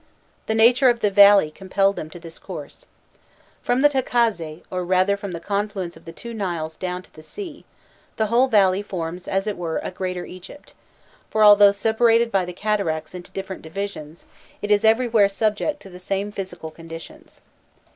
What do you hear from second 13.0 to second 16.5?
into different divisions, it is everywhere subject to the same